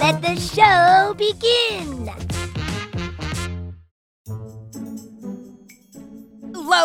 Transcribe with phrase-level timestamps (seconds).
[0.00, 1.97] Let the show begin.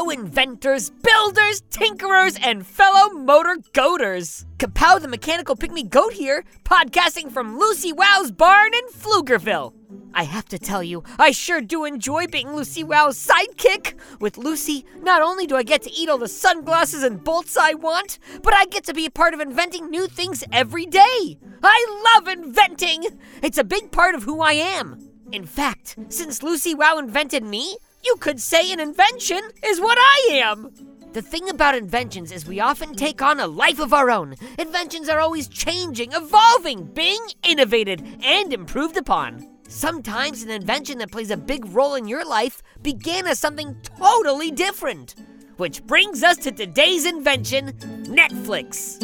[0.03, 4.45] Hello, inventors, builders, tinkerers, and fellow motor goaters.
[4.57, 9.73] Kapow the mechanical pygmy goat here, podcasting from Lucy Wow's barn in Pflugerville.
[10.13, 13.93] I have to tell you, I sure do enjoy being Lucy Wow's sidekick.
[14.19, 17.73] With Lucy, not only do I get to eat all the sunglasses and bolts I
[17.73, 21.37] want, but I get to be a part of inventing new things every day.
[21.63, 23.05] I love inventing!
[23.41, 25.11] It's a big part of who I am.
[25.31, 30.29] In fact, since Lucy Wow invented me, you could say an invention is what I
[30.33, 30.71] am.
[31.13, 34.35] The thing about inventions is we often take on a life of our own.
[34.57, 39.47] Inventions are always changing, evolving, being innovated, and improved upon.
[39.67, 44.51] Sometimes an invention that plays a big role in your life began as something totally
[44.51, 45.15] different.
[45.57, 47.73] Which brings us to today's invention
[48.05, 48.99] Netflix.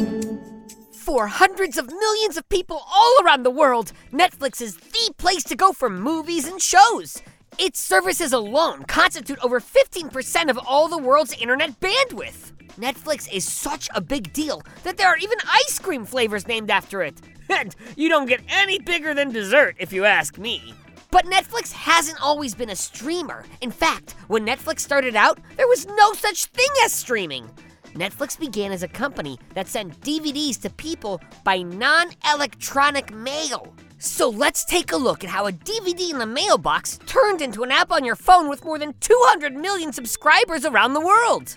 [0.92, 5.56] For hundreds of millions of people all around the world, Netflix is the place to
[5.56, 7.22] go for movies and shows.
[7.62, 12.52] Its services alone constitute over 15% of all the world's internet bandwidth.
[12.78, 17.02] Netflix is such a big deal that there are even ice cream flavors named after
[17.02, 17.20] it.
[17.50, 20.72] And you don't get any bigger than dessert, if you ask me.
[21.10, 23.44] But Netflix hasn't always been a streamer.
[23.60, 27.50] In fact, when Netflix started out, there was no such thing as streaming.
[27.94, 33.74] Netflix began as a company that sent DVDs to people by non electronic mail.
[34.02, 37.70] So let's take a look at how a DVD in the mailbox turned into an
[37.70, 41.54] app on your phone with more than 200 million subscribers around the world.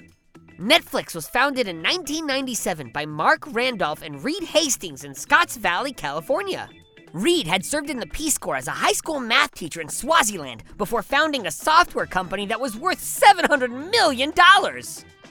[0.59, 6.67] Netflix was founded in 1997 by Marc Randolph and Reed Hastings in Scotts Valley, California.
[7.13, 10.65] Reed had served in the Peace Corps as a high school math teacher in Swaziland
[10.77, 14.33] before founding a software company that was worth $700 million.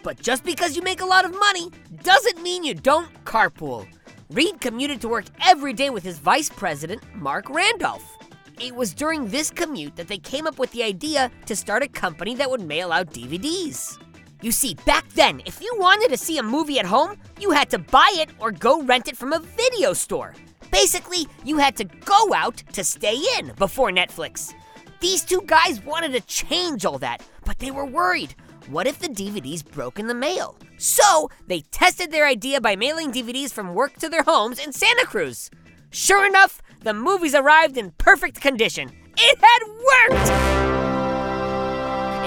[0.03, 1.71] But just because you make a lot of money
[2.03, 3.87] doesn't mean you don't carpool.
[4.33, 8.17] Reed commuted to work every day with his vice president, Marc Randolph.
[8.59, 11.89] It was during this commute that they came up with the idea to start a
[11.89, 13.99] company that would mail out DVDs.
[14.41, 17.69] You see, back then, if you wanted to see a movie at home, you had
[17.71, 20.33] to buy it or go rent it from a video store.
[20.71, 24.55] Basically, you had to go out to stay in before Netflix.
[25.01, 28.35] These two guys wanted to change all that, but they were worried.
[28.73, 30.57] What if the DVDs broke in the mail?
[30.79, 35.05] So, they tested their idea by mailing DVDs from work to their homes in Santa
[35.05, 35.51] Cruz.
[35.91, 38.91] Sure enough, the movies arrived in perfect condition.
[39.19, 39.59] It had
[40.09, 40.31] worked!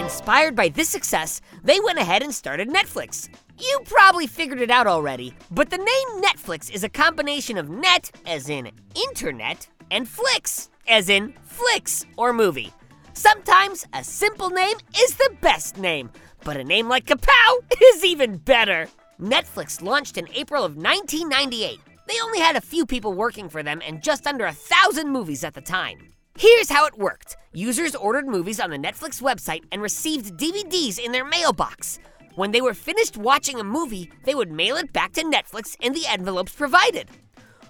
[0.04, 3.28] Inspired by this success, they went ahead and started Netflix.
[3.58, 8.12] You probably figured it out already, but the name Netflix is a combination of net,
[8.28, 12.72] as in internet, and flicks, as in flicks or movie.
[13.14, 16.12] Sometimes a simple name is the best name,
[16.46, 17.58] but a name like Kapow
[17.96, 18.88] is even better.
[19.20, 21.80] Netflix launched in April of 1998.
[22.08, 25.44] they only had a few people working for them and just under a thousand movies
[25.44, 25.98] at the time.
[26.38, 31.12] Here's how it worked users ordered movies on the Netflix website and received DVDs in
[31.12, 32.00] their mailbox.
[32.36, 35.94] When they were finished watching a movie, they would mail it back to Netflix in
[35.94, 37.10] the envelopes provided.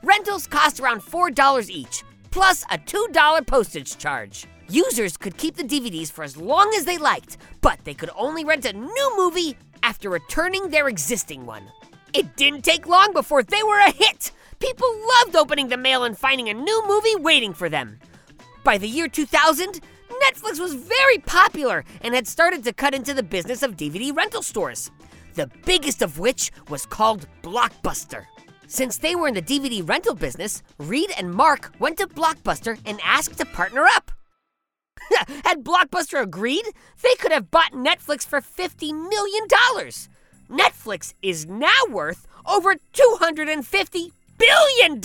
[0.03, 4.47] Rentals cost around $4 each, plus a $2 postage charge.
[4.69, 8.43] Users could keep the DVDs for as long as they liked, but they could only
[8.43, 11.63] rent a new movie after returning their existing one.
[12.13, 14.31] It didn't take long before they were a hit.
[14.59, 14.87] People
[15.19, 17.99] loved opening the mail and finding a new movie waiting for them.
[18.63, 19.81] By the year 2000,
[20.23, 24.41] Netflix was very popular and had started to cut into the business of DVD rental
[24.41, 24.89] stores,
[25.35, 28.25] the biggest of which was called Blockbuster.
[28.65, 32.99] Since they were in the DVD rental business, Reed and Marc went to Blockbuster and
[33.03, 34.11] asked to partner up.
[35.43, 36.65] Had Blockbuster agreed,
[37.01, 39.47] they could have bought Netflix for $50 million.
[40.49, 44.99] Netflix is now worth over $250 billion.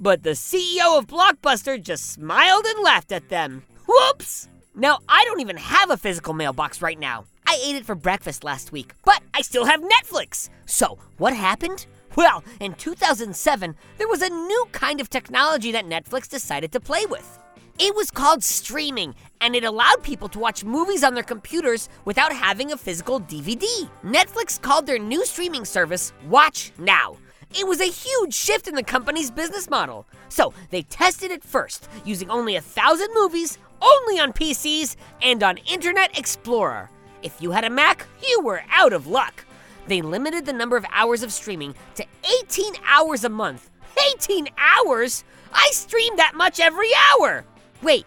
[0.00, 3.62] But the CEO of Blockbuster just smiled and laughed at them.
[3.86, 4.48] Whoops!
[4.74, 7.24] Now, I don't even have a physical mailbox right now.
[7.46, 10.48] I ate it for breakfast last week, but I still have Netflix.
[10.64, 11.86] So, what happened?
[12.16, 17.04] Well, in 2007, there was a new kind of technology that Netflix decided to play
[17.06, 17.38] with.
[17.78, 22.32] It was called streaming, and it allowed people to watch movies on their computers without
[22.32, 23.88] having a physical DVD.
[24.04, 27.16] Netflix called their new streaming service Watch Now.
[27.58, 30.06] It was a huge shift in the company's business model.
[30.28, 35.56] So they tested it first, using only a thousand movies, only on PCs, and on
[35.58, 36.90] Internet Explorer.
[37.22, 39.44] If you had a Mac, you were out of luck.
[39.86, 42.06] They limited the number of hours of streaming to
[42.42, 43.70] 18 hours a month.
[44.14, 45.24] 18 hours?
[45.52, 47.44] I stream that much every hour!
[47.82, 48.06] Wait,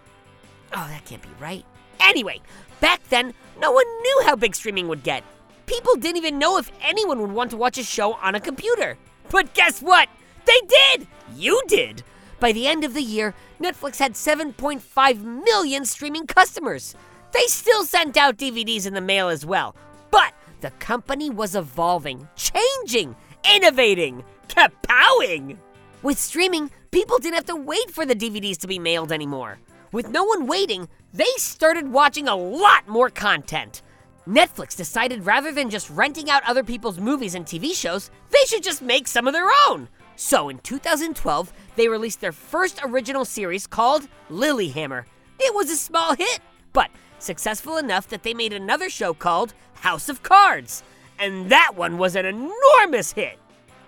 [0.73, 1.65] oh, that can't be right.
[1.99, 2.39] Anyway,
[2.79, 5.23] back then, no one knew how big streaming would get.
[5.65, 8.97] People didn't even know if anyone would want to watch a show on a computer.
[9.29, 10.07] But guess what?
[10.45, 11.07] They did!
[11.35, 12.03] You did!
[12.39, 16.95] By the end of the year, Netflix had 7.5 million streaming customers.
[17.31, 19.75] They still sent out DVDs in the mail as well.
[20.11, 23.15] But the company was evolving, changing,
[23.55, 25.57] innovating, kapowing.
[26.05, 29.57] With streaming, people didn't have to wait for the DVDs to be mailed anymore.
[29.91, 33.81] With no one waiting, they started watching a lot more content.
[34.27, 38.61] Netflix decided rather than just renting out other people's movies and TV shows, they should
[38.61, 39.89] just make some of their own.
[40.15, 45.05] So in 2012, they released their first original series called Lilyhammer.
[45.39, 46.39] It was a small hit,
[46.71, 50.83] but successful enough that they made another show called House of Cards.
[51.17, 53.39] And that one was an enormous hit.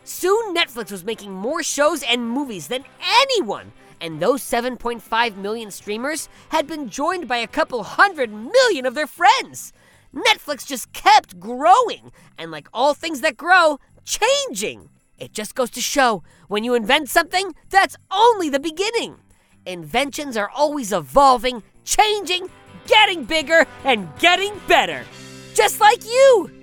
[0.07, 3.73] Soon, Netflix was making more shows and movies than anyone.
[3.99, 9.05] And those 7.5 million streamers had been joined by a couple hundred million of their
[9.05, 9.73] friends.
[10.15, 14.87] Netflix just kept growing, and like all things that grow, changing.
[15.17, 19.17] It just goes to show when you invent something, that's only the beginning.
[19.65, 22.49] Inventions are always evolving, changing,
[22.87, 25.03] getting bigger, and getting better.
[25.53, 26.56] Just like you.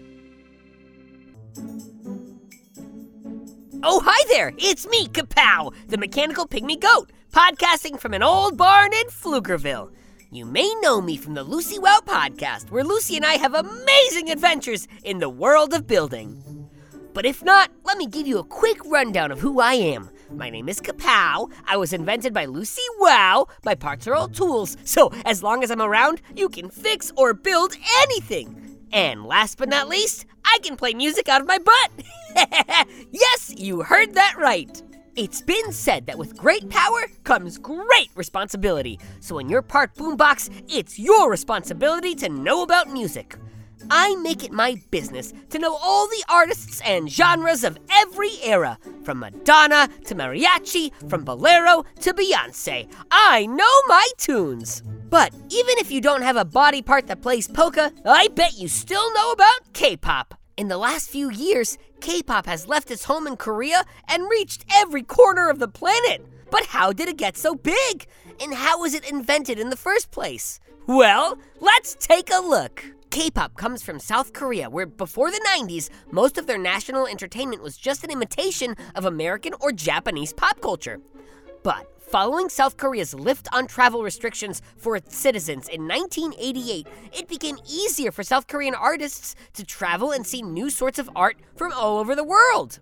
[3.87, 4.51] Oh, hi there!
[4.57, 9.93] It's me, Kapow, the mechanical pygmy goat, podcasting from an old barn in Pflugerville.
[10.31, 14.31] You may know me from the Lucy Wow podcast, where Lucy and I have amazing
[14.31, 16.71] adventures in the world of building.
[17.13, 20.09] But if not, let me give you a quick rundown of who I am.
[20.31, 21.53] My name is Kapow.
[21.67, 23.49] I was invented by Lucy Wow.
[23.67, 27.35] My parts are all tools, so as long as I'm around, you can fix or
[27.35, 28.79] build anything.
[28.95, 31.91] And last but not least, I can play music out of my butt.
[33.11, 34.81] yes, you heard that right.
[35.17, 39.01] It's been said that with great power comes great responsibility.
[39.19, 43.37] So when you're part boombox, it's your responsibility to know about music.
[43.91, 48.79] I make it my business to know all the artists and genres of every era,
[49.03, 52.89] from Madonna to mariachi, from bolero to Beyonce.
[53.11, 54.85] I know my tunes.
[55.11, 58.69] But even if you don't have a body part that plays polka, I bet you
[58.69, 60.39] still know about K pop.
[60.57, 64.65] In the last few years, K pop has left its home in Korea and reached
[64.73, 66.25] every corner of the planet.
[66.49, 68.07] But how did it get so big?
[68.41, 70.61] And how was it invented in the first place?
[70.87, 72.85] Well, let's take a look.
[73.11, 77.61] K pop comes from South Korea, where before the 90s, most of their national entertainment
[77.61, 81.01] was just an imitation of American or Japanese pop culture.
[81.65, 87.59] But Following South Korea's lift on travel restrictions for its citizens in 1988, it became
[87.69, 91.99] easier for South Korean artists to travel and see new sorts of art from all
[91.99, 92.79] over the world.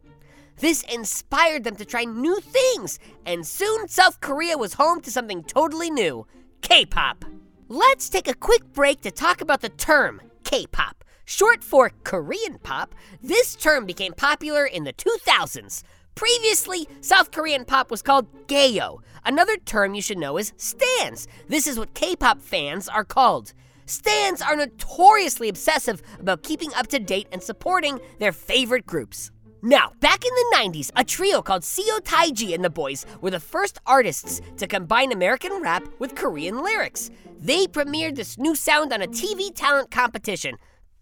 [0.58, 5.44] This inspired them to try new things, and soon South Korea was home to something
[5.44, 6.26] totally new
[6.60, 7.24] K pop.
[7.68, 11.04] Let's take a quick break to talk about the term K pop.
[11.24, 17.90] Short for Korean pop, this term became popular in the 2000s Previously, South Korean pop
[17.90, 18.98] was called gayo.
[19.24, 21.26] Another term you should know is stans.
[21.48, 23.54] This is what K pop fans are called.
[23.86, 29.30] Stans are notoriously obsessive about keeping up to date and supporting their favorite groups.
[29.62, 33.40] Now, back in the 90s, a trio called Seo Taiji and the Boys were the
[33.40, 37.10] first artists to combine American rap with Korean lyrics.
[37.38, 40.56] They premiered this new sound on a TV talent competition,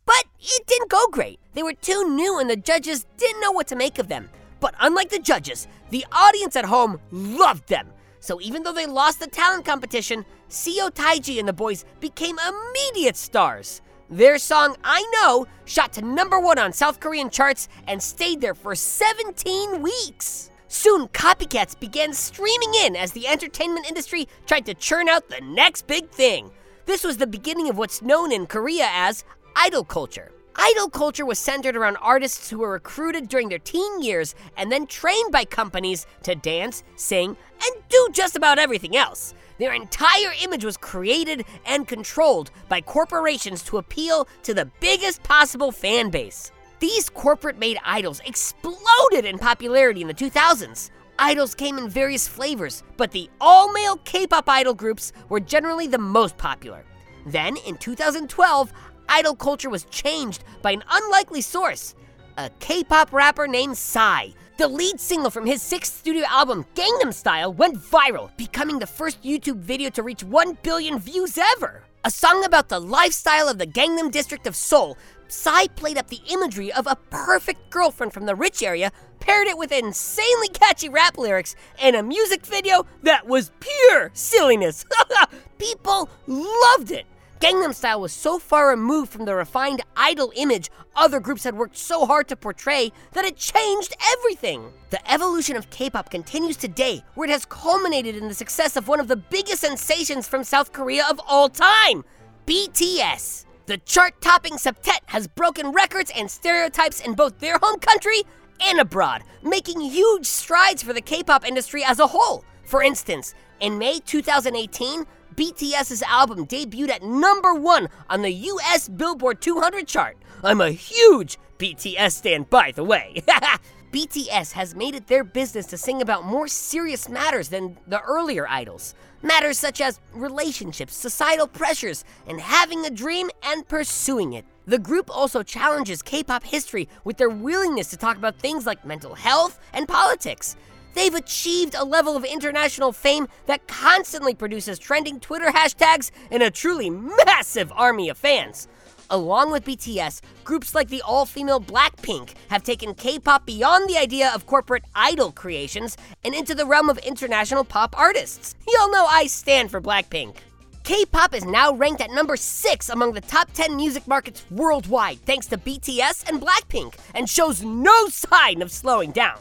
[0.05, 1.41] but it didn't go great.
[1.55, 4.29] They were too new and the judges didn't know what to make of them.
[4.61, 7.89] But unlike the judges, the audience at home loved them.
[8.21, 13.17] So even though they lost the talent competition, Seo Taiji and the boys became immediate
[13.17, 13.81] stars.
[14.11, 18.55] Their song I Know shot to number one on South Korean charts and stayed there
[18.55, 20.51] for 17 weeks.
[20.69, 25.87] Soon, copycats began streaming in as the entertainment industry tried to churn out the next
[25.87, 26.51] big thing.
[26.87, 29.25] This was the beginning of what's known in Korea as
[29.57, 30.33] idol culture.
[30.57, 34.87] Idol culture was centered around artists who were recruited during their teen years and then
[34.87, 39.35] trained by companies to dance, sing, and do just about everything else.
[39.59, 45.71] Their entire image was created and controlled by corporations to appeal to the biggest possible
[45.71, 46.51] fan base.
[46.81, 50.91] These corporate made idols exploded in popularity in the 2000s.
[51.19, 55.87] Idols came in various flavors, but the all male K pop idol groups were generally
[55.87, 56.85] the most popular.
[57.27, 58.73] Then, in 2012,
[59.11, 61.95] idol culture was changed by an unlikely source
[62.39, 67.15] a K pop rapper named Psy the lead single from his sixth studio album, Gangnam
[67.15, 71.83] Style, went viral, becoming the first YouTube video to reach 1 billion views ever.
[72.05, 74.99] A song about the lifestyle of the Gangnam district of Seoul,
[75.29, 79.57] Psy played up the imagery of a perfect girlfriend from the rich area, paired it
[79.57, 84.85] with insanely catchy rap lyrics, and a music video that was pure silliness.
[85.59, 87.07] People loved it.
[87.41, 91.79] Gangnam Style was so far removed from the refined idol image other groups had worked
[91.79, 94.71] so hard to portray that it changed everything.
[94.91, 98.89] The evolution of K pop continues today, where it has culminated in the success of
[98.89, 102.05] one of the biggest sensations from South Korea of all time
[102.47, 103.47] BTS.
[103.65, 108.23] The chart topping septet has broken records and stereotypes in both their home country
[108.61, 112.45] and abroad, making huge strides for the K pop industry as a whole.
[112.65, 115.07] For instance, in May 2018,
[115.37, 120.17] BTS's album debuted at number one on the US Billboard 200 chart.
[120.43, 123.23] I'm a huge BTS stan, by the way.
[123.93, 128.47] BTS has made it their business to sing about more serious matters than the earlier
[128.49, 128.95] idols.
[129.23, 134.45] Matters such as relationships, societal pressures, and having a dream and pursuing it.
[134.67, 138.85] The group also challenges K pop history with their willingness to talk about things like
[138.85, 140.57] mental health and politics.
[140.95, 146.51] They've achieved a level of international fame that constantly produces trending Twitter hashtags and a
[146.51, 148.69] truly massive army of fans.
[149.13, 153.99] Along with BTS, groups like the all female Blackpink have taken K pop beyond the
[153.99, 158.55] idea of corporate idol creations and into the realm of international pop artists.
[158.69, 160.37] Y'all know I stand for Blackpink.
[160.85, 165.19] K pop is now ranked at number 6 among the top 10 music markets worldwide
[165.27, 169.41] thanks to BTS and Blackpink and shows no sign of slowing down.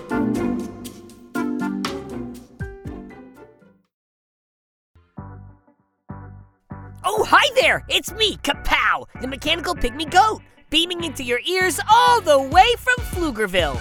[7.71, 7.85] There!
[7.87, 12.95] It's me, Kapow, the mechanical pygmy goat, beaming into your ears all the way from
[13.05, 13.79] Pflugerville.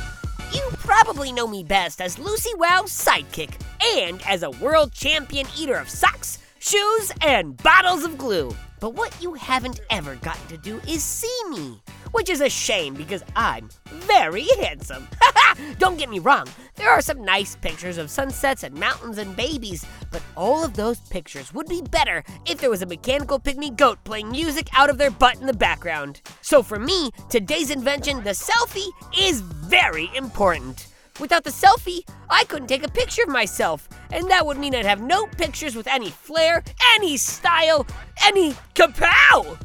[0.55, 3.53] You probably know me best as Lucy Wow's sidekick
[3.97, 8.55] and as a world champion eater of socks, shoes, and bottles of glue.
[8.81, 11.83] But what you haven't ever gotten to do is see me,
[12.13, 15.07] which is a shame because I'm very handsome.
[15.79, 16.47] Don't get me wrong,
[16.77, 20.99] there are some nice pictures of sunsets and mountains and babies, but all of those
[21.11, 24.97] pictures would be better if there was a mechanical pygmy goat playing music out of
[24.97, 26.23] their butt in the background.
[26.41, 30.90] So for me, today's invention, the selfie, is very important.
[31.21, 34.87] Without the selfie, I couldn't take a picture of myself, and that would mean I'd
[34.87, 37.87] have no pictures with any flair, any style,
[38.25, 39.59] any kapow!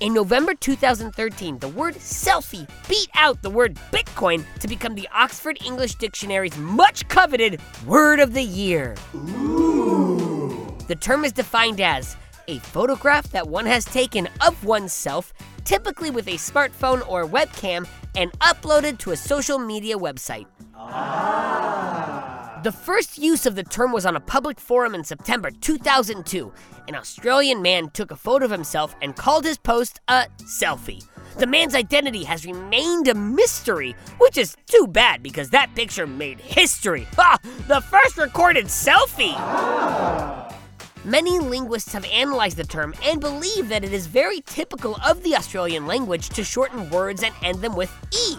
[0.00, 5.58] In November 2013, the word selfie beat out the word Bitcoin to become the Oxford
[5.64, 8.94] English Dictionary's much coveted word of the year.
[9.12, 12.16] The term is defined as
[12.48, 15.32] a photograph that one has taken of oneself,
[15.64, 20.46] typically with a smartphone or webcam, and uploaded to a social media website.
[20.74, 22.60] Ah.
[22.64, 26.50] The first use of the term was on a public forum in September 2002.
[26.88, 31.04] An Australian man took a photo of himself and called his post a selfie.
[31.36, 36.40] The man's identity has remained a mystery, which is too bad because that picture made
[36.40, 37.06] history.
[37.16, 37.38] Ha!
[37.68, 40.43] The first recorded selfie!
[41.06, 45.36] Many linguists have analyzed the term and believe that it is very typical of the
[45.36, 48.36] Australian language to shorten words and end them with E.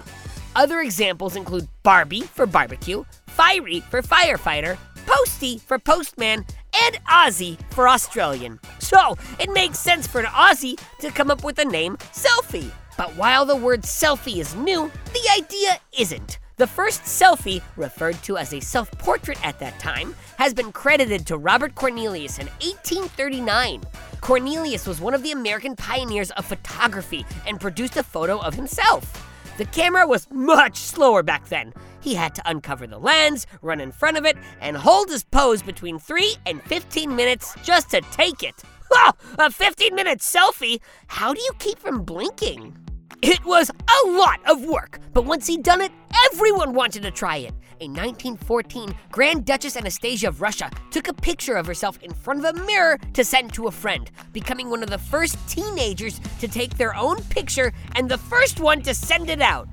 [0.55, 6.43] Other examples include Barbie for barbecue, Fiery for firefighter, Posty for postman,
[6.73, 8.59] and Aussie for Australian.
[8.79, 12.71] So it makes sense for an Aussie to come up with the name selfie.
[12.97, 16.39] But while the word selfie is new, the idea isn't.
[16.57, 21.25] The first selfie, referred to as a self portrait at that time, has been credited
[21.27, 23.83] to Robert Cornelius in 1839.
[24.21, 29.21] Cornelius was one of the American pioneers of photography and produced a photo of himself.
[29.57, 31.73] The camera was much slower back then.
[31.99, 35.61] He had to uncover the lens, run in front of it, and hold his pose
[35.61, 38.63] between 3 and 15 minutes just to take it.
[38.93, 40.79] Oh, a 15 minute selfie?
[41.07, 42.84] How do you keep from blinking?
[43.27, 45.91] It was a lot of work, but once he'd done it,
[46.31, 47.55] everyone wanted to try it.
[47.79, 52.55] In 1914, Grand Duchess Anastasia of Russia took a picture of herself in front of
[52.55, 56.77] a mirror to send to a friend, becoming one of the first teenagers to take
[56.77, 59.67] their own picture and the first one to send it out.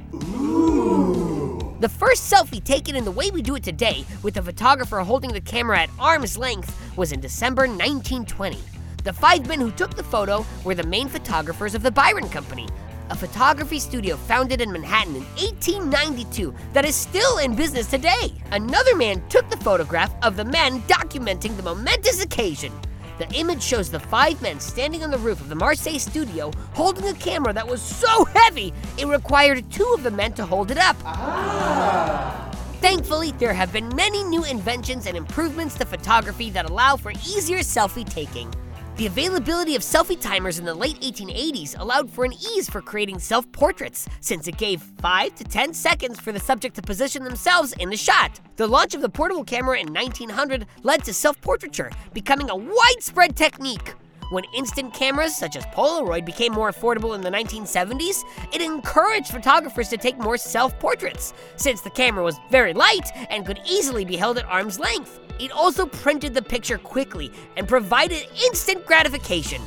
[1.83, 5.31] The first selfie taken in the way we do it today, with the photographer holding
[5.31, 8.59] the camera at arm's length, was in December 1920.
[9.05, 12.67] The five men who took the photo were the main photographers of the Byron Company,
[13.13, 18.33] a photography studio founded in Manhattan in 1892 that is still in business today.
[18.53, 22.73] Another man took the photograph of the men documenting the momentous occasion.
[23.19, 27.07] The image shows the five men standing on the roof of the Marseille studio holding
[27.07, 30.79] a camera that was so heavy it required two of the men to hold it
[30.79, 30.97] up.
[31.05, 32.49] Ah.
[32.81, 37.59] Thankfully, there have been many new inventions and improvements to photography that allow for easier
[37.59, 38.53] selfie taking.
[38.97, 43.19] The availability of selfie timers in the late 1880s allowed for an ease for creating
[43.19, 47.73] self portraits, since it gave 5 to 10 seconds for the subject to position themselves
[47.81, 48.39] in the shot.
[48.57, 53.35] The launch of the portable camera in 1900 led to self portraiture, becoming a widespread
[53.35, 53.95] technique.
[54.33, 59.91] When instant cameras such as Polaroid became more affordable in the 1970s, it encouraged photographers
[59.91, 64.17] to take more self portraits, since the camera was very light and could easily be
[64.17, 65.21] held at arm's length.
[65.39, 69.61] It also printed the picture quickly and provided instant gratification.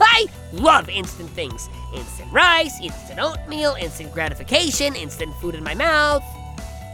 [0.00, 6.24] I love instant things instant rice, instant oatmeal, instant gratification, instant food in my mouth.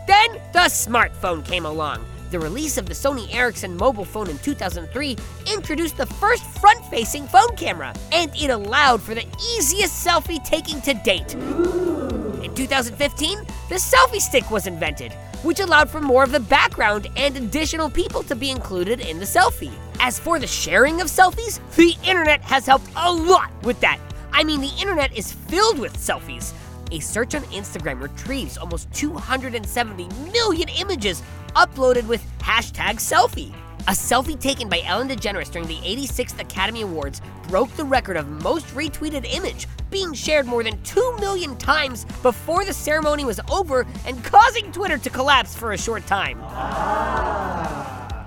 [0.06, 2.04] Then the smartphone came along.
[2.30, 5.16] The release of the Sony Ericsson mobile phone in 2003
[5.52, 10.80] introduced the first front facing phone camera, and it allowed for the easiest selfie taking
[10.82, 11.34] to date.
[11.34, 13.38] In 2015,
[13.68, 15.12] the selfie stick was invented,
[15.42, 19.24] which allowed for more of the background and additional people to be included in the
[19.24, 19.72] selfie.
[19.98, 23.98] As for the sharing of selfies, the internet has helped a lot with that.
[24.32, 26.52] I mean, the internet is filled with selfies.
[26.92, 31.22] A search on Instagram retrieves almost 270 million images
[31.56, 33.54] uploaded with hashtag selfie.
[33.88, 38.28] A selfie taken by Ellen DeGeneres during the 86th Academy Awards broke the record of
[38.28, 43.86] most retweeted image, being shared more than 2 million times before the ceremony was over
[44.06, 46.38] and causing Twitter to collapse for a short time.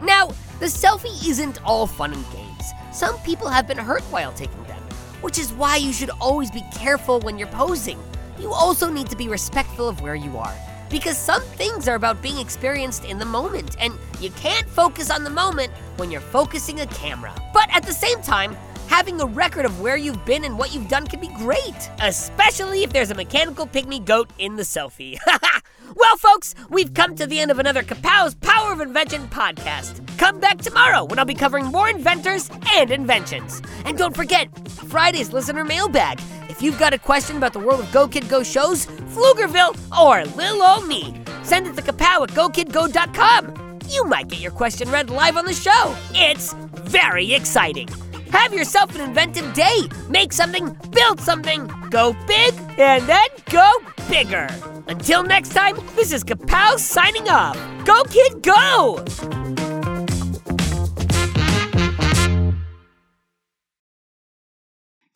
[0.04, 2.72] Now, the selfie isn't all fun and games.
[2.92, 4.82] Some people have been hurt while taking them,
[5.22, 8.00] which is why you should always be careful when you're posing.
[8.40, 10.56] You also need to be respectful of where you are
[10.94, 15.24] because some things are about being experienced in the moment, and you can't focus on
[15.24, 17.34] the moment when you're focusing a camera.
[17.52, 18.56] But at the same time,
[18.90, 22.84] having a record of where you've been and what you've done can be great, especially
[22.84, 25.18] if there's a mechanical pygmy goat in the selfie.
[25.96, 30.00] well, folks, we've come to the end of another Kapow's Power of Invention podcast.
[30.20, 33.64] Come back tomorrow when I'll be covering more inventors and inventions.
[33.86, 36.20] And don't forget, Friday's listener mailbag.
[36.54, 40.24] If you've got a question about the world of Go Kid Go shows, Pflugerville, or
[40.36, 41.12] Lil Ol' Me,
[41.42, 43.80] send it to kapow at gokidgo.com.
[43.90, 45.96] You might get your question read live on the show.
[46.12, 47.88] It's very exciting.
[48.30, 49.90] Have yourself an inventive day.
[50.10, 53.72] Make something, build something, go big, and then go
[54.08, 54.48] bigger.
[54.88, 57.58] Until next time, this is Kapow signing off.
[57.84, 59.73] Go, kid, go!